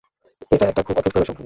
এটা 0.51 0.65
একটা 0.67 0.81
খুব 0.81 0.95
অদ্ভুত 0.97 1.11
প্রেমের 1.13 1.27
সম্পর্ক। 1.27 1.39